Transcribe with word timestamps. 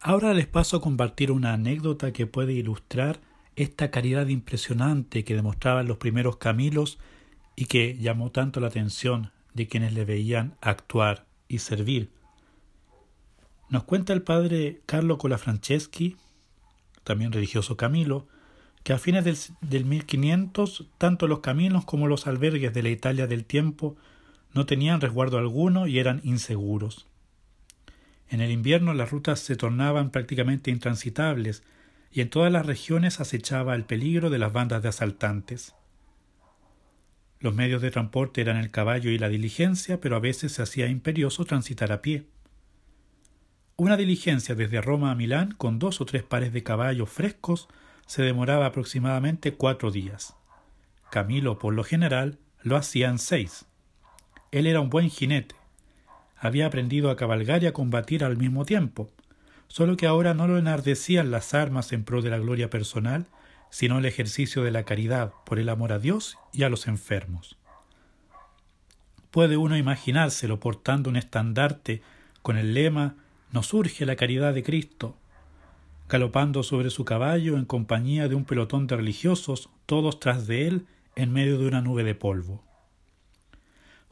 Ahora 0.00 0.34
les 0.34 0.46
paso 0.46 0.76
a 0.76 0.80
compartir 0.80 1.32
una 1.32 1.52
anécdota 1.52 2.12
que 2.12 2.26
puede 2.26 2.52
ilustrar 2.52 3.20
esta 3.56 3.90
caridad 3.90 4.28
impresionante 4.28 5.24
que 5.24 5.34
demostraban 5.34 5.88
los 5.88 5.96
primeros 5.96 6.36
Camilos 6.36 6.98
y 7.56 7.64
que 7.66 7.96
llamó 7.98 8.30
tanto 8.30 8.60
la 8.60 8.68
atención 8.68 9.32
de 9.54 9.66
quienes 9.66 9.94
le 9.94 10.04
veían 10.04 10.54
actuar 10.60 11.26
y 11.48 11.58
servir. 11.58 12.10
Nos 13.70 13.84
cuenta 13.84 14.12
el 14.12 14.22
padre 14.22 14.82
Carlo 14.86 15.18
Colafranceschi, 15.18 16.16
también 17.02 17.32
religioso 17.32 17.76
Camilo, 17.76 18.28
que 18.84 18.92
a 18.92 18.98
fines 18.98 19.24
del, 19.24 19.36
del 19.62 19.86
1500 19.86 20.86
tanto 20.98 21.26
los 21.26 21.40
caminos 21.40 21.84
como 21.84 22.06
los 22.06 22.26
albergues 22.26 22.72
de 22.72 22.82
la 22.82 22.90
Italia 22.90 23.26
del 23.26 23.44
tiempo 23.44 23.96
no 24.52 24.66
tenían 24.66 25.00
resguardo 25.00 25.38
alguno 25.38 25.86
y 25.86 25.98
eran 25.98 26.20
inseguros. 26.22 27.06
En 28.28 28.40
el 28.40 28.50
invierno 28.50 28.92
las 28.94 29.10
rutas 29.10 29.40
se 29.40 29.56
tornaban 29.56 30.10
prácticamente 30.10 30.70
intransitables 30.70 31.62
y 32.10 32.20
en 32.22 32.30
todas 32.30 32.50
las 32.50 32.66
regiones 32.66 33.20
acechaba 33.20 33.74
el 33.74 33.84
peligro 33.84 34.30
de 34.30 34.38
las 34.38 34.52
bandas 34.52 34.82
de 34.82 34.88
asaltantes. 34.88 35.74
Los 37.38 37.54
medios 37.54 37.82
de 37.82 37.90
transporte 37.90 38.40
eran 38.40 38.56
el 38.56 38.70
caballo 38.70 39.10
y 39.10 39.18
la 39.18 39.28
diligencia, 39.28 40.00
pero 40.00 40.16
a 40.16 40.20
veces 40.20 40.52
se 40.52 40.62
hacía 40.62 40.88
imperioso 40.88 41.44
transitar 41.44 41.92
a 41.92 42.02
pie. 42.02 42.26
Una 43.76 43.98
diligencia 43.98 44.54
desde 44.54 44.80
Roma 44.80 45.10
a 45.10 45.14
Milán 45.14 45.52
con 45.52 45.78
dos 45.78 46.00
o 46.00 46.06
tres 46.06 46.22
pares 46.22 46.52
de 46.52 46.62
caballos 46.62 47.10
frescos 47.10 47.68
se 48.06 48.22
demoraba 48.22 48.66
aproximadamente 48.66 49.52
cuatro 49.52 49.90
días. 49.90 50.34
Camilo, 51.10 51.58
por 51.58 51.74
lo 51.74 51.84
general, 51.84 52.38
lo 52.62 52.76
hacía 52.76 53.08
en 53.08 53.18
seis. 53.18 53.66
Él 54.50 54.66
era 54.66 54.80
un 54.80 54.88
buen 54.88 55.10
jinete. 55.10 55.54
Había 56.38 56.66
aprendido 56.66 57.10
a 57.10 57.16
cabalgar 57.16 57.62
y 57.62 57.66
a 57.66 57.72
combatir 57.72 58.24
al 58.24 58.36
mismo 58.36 58.64
tiempo, 58.64 59.10
solo 59.68 59.96
que 59.96 60.06
ahora 60.06 60.34
no 60.34 60.46
lo 60.46 60.58
enardecían 60.58 61.30
las 61.30 61.54
armas 61.54 61.92
en 61.92 62.04
pro 62.04 62.22
de 62.22 62.30
la 62.30 62.38
gloria 62.38 62.70
personal, 62.70 63.26
sino 63.70 63.98
el 63.98 64.04
ejercicio 64.04 64.62
de 64.62 64.70
la 64.70 64.84
caridad 64.84 65.32
por 65.44 65.58
el 65.58 65.68
amor 65.68 65.92
a 65.92 65.98
Dios 65.98 66.38
y 66.52 66.62
a 66.62 66.68
los 66.68 66.86
enfermos. 66.86 67.56
Puede 69.30 69.56
uno 69.56 69.76
imaginárselo 69.76 70.60
portando 70.60 71.10
un 71.10 71.16
estandarte 71.16 72.00
con 72.42 72.56
el 72.56 72.74
lema 72.74 73.16
Nos 73.52 73.66
surge 73.66 74.06
la 74.06 74.16
caridad 74.16 74.54
de 74.54 74.62
Cristo, 74.62 75.16
galopando 76.08 76.62
sobre 76.62 76.90
su 76.90 77.04
caballo 77.04 77.56
en 77.56 77.64
compañía 77.64 78.28
de 78.28 78.34
un 78.34 78.44
pelotón 78.44 78.86
de 78.86 78.96
religiosos, 78.96 79.68
todos 79.86 80.20
tras 80.20 80.46
de 80.46 80.68
él 80.68 80.86
en 81.16 81.32
medio 81.32 81.58
de 81.58 81.66
una 81.66 81.80
nube 81.80 82.04
de 82.04 82.14
polvo. 82.14 82.62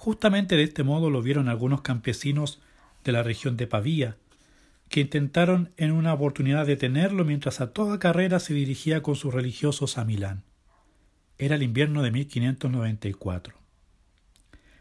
Justamente 0.04 0.54
de 0.54 0.64
este 0.64 0.82
modo 0.82 1.08
lo 1.08 1.22
vieron 1.22 1.48
algunos 1.48 1.80
campesinos 1.80 2.60
de 3.04 3.12
la 3.12 3.22
región 3.22 3.56
de 3.56 3.66
Pavía, 3.66 4.18
que 4.90 5.00
intentaron 5.00 5.72
en 5.78 5.92
una 5.92 6.12
oportunidad 6.12 6.66
detenerlo 6.66 7.24
mientras 7.24 7.62
a 7.62 7.72
toda 7.72 7.98
carrera 7.98 8.38
se 8.38 8.52
dirigía 8.52 9.02
con 9.02 9.16
sus 9.16 9.32
religiosos 9.32 9.96
a 9.96 10.04
Milán. 10.04 10.42
Era 11.38 11.54
el 11.54 11.62
invierno 11.62 12.02
de 12.02 12.10
1594. 12.10 13.56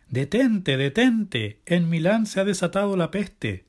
Detente, 0.09 0.75
detente. 0.75 1.61
En 1.65 1.89
Milán 1.89 2.25
se 2.25 2.41
ha 2.41 2.43
desatado 2.43 2.97
la 2.97 3.09
peste. 3.09 3.63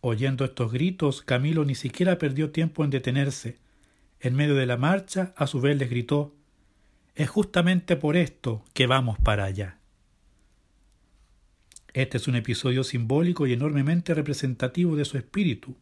Oyendo 0.00 0.46
estos 0.46 0.72
gritos, 0.72 1.20
Camilo 1.20 1.66
ni 1.66 1.74
siquiera 1.74 2.16
perdió 2.16 2.50
tiempo 2.50 2.82
en 2.82 2.88
detenerse. 2.88 3.58
En 4.20 4.34
medio 4.34 4.54
de 4.54 4.64
la 4.64 4.78
marcha, 4.78 5.34
a 5.36 5.48
su 5.48 5.60
vez 5.60 5.76
les 5.76 5.90
gritó 5.90 6.34
Es 7.14 7.28
justamente 7.28 7.96
por 7.96 8.16
esto 8.16 8.64
que 8.72 8.86
vamos 8.86 9.18
para 9.18 9.44
allá. 9.44 9.75
Este 11.96 12.18
es 12.18 12.28
un 12.28 12.36
episodio 12.36 12.84
simbólico 12.84 13.46
y 13.46 13.54
enormemente 13.54 14.12
representativo 14.12 14.96
de 14.96 15.06
su 15.06 15.16
espíritu, 15.16 15.74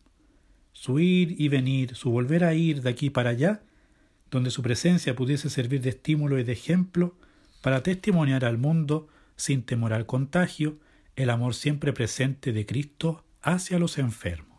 su 0.71 1.01
ir 1.01 1.35
y 1.41 1.49
venir, 1.49 1.97
su 1.97 2.13
volver 2.13 2.45
a 2.45 2.55
ir 2.55 2.83
de 2.83 2.91
aquí 2.91 3.11
para 3.11 3.31
allá, 3.31 3.63
donde 4.31 4.53
su 4.53 4.63
presencia 4.63 5.17
pudiese 5.17 5.51
servir 5.51 5.81
de 5.81 5.89
estímulo 5.89 6.39
y 6.39 6.45
de 6.45 6.53
ejemplo 6.53 7.17
para 7.63 7.83
testimoniar 7.83 8.45
al 8.45 8.59
mundo, 8.59 9.09
sin 9.35 9.65
temor 9.65 9.93
al 9.93 10.07
contagio, 10.07 10.79
el 11.17 11.31
amor 11.31 11.53
siempre 11.53 11.93
presente 11.93 12.53
de 12.53 12.65
Cristo 12.65 13.25
hacia 13.43 13.81
los 13.81 13.99
enfermos. 13.99 14.54